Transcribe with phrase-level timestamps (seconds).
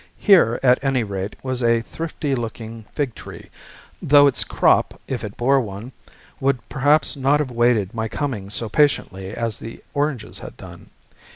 [0.17, 3.51] Here, at any rate, was a thrifty looking fig tree,
[4.01, 5.91] though its crop, if it bore one,
[6.39, 10.89] would perhaps not have waited my coming so patiently as the oranges had done.